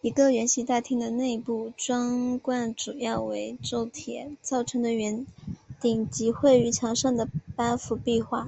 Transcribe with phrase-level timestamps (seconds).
[0.00, 5.26] 一楼圆形大厅的内部装潢主要为铸铁造成的圆
[5.80, 8.46] 顶及绘于墙上的八幅壁画。